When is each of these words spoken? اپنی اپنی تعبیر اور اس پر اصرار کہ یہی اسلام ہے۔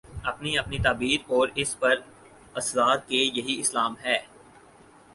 اپنی 0.23 0.57
اپنی 0.57 0.79
تعبیر 0.79 1.19
اور 1.27 1.47
اس 1.55 1.79
پر 1.79 1.95
اصرار 2.55 2.97
کہ 3.07 3.15
یہی 3.33 3.59
اسلام 3.59 3.95
ہے۔ 4.03 4.17